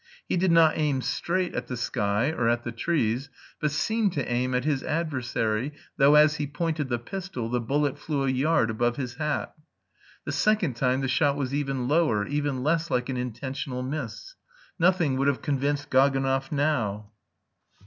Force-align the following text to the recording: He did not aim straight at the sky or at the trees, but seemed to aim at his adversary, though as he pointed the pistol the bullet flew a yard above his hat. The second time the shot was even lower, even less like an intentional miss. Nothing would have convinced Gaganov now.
He 0.27 0.35
did 0.35 0.51
not 0.51 0.75
aim 0.79 1.01
straight 1.03 1.53
at 1.53 1.67
the 1.67 1.77
sky 1.77 2.31
or 2.31 2.49
at 2.49 2.63
the 2.63 2.71
trees, 2.71 3.29
but 3.59 3.69
seemed 3.69 4.13
to 4.13 4.27
aim 4.27 4.55
at 4.55 4.65
his 4.65 4.81
adversary, 4.81 5.73
though 5.97 6.15
as 6.15 6.37
he 6.37 6.47
pointed 6.47 6.89
the 6.89 6.97
pistol 6.97 7.49
the 7.51 7.61
bullet 7.61 7.99
flew 7.99 8.23
a 8.25 8.31
yard 8.31 8.71
above 8.71 8.95
his 8.97 9.17
hat. 9.17 9.53
The 10.25 10.31
second 10.31 10.73
time 10.75 11.01
the 11.01 11.07
shot 11.07 11.37
was 11.37 11.53
even 11.53 11.87
lower, 11.87 12.25
even 12.25 12.63
less 12.63 12.89
like 12.89 13.09
an 13.09 13.17
intentional 13.17 13.83
miss. 13.83 14.33
Nothing 14.79 15.17
would 15.17 15.27
have 15.27 15.43
convinced 15.43 15.91
Gaganov 15.91 16.51
now. 16.51 17.11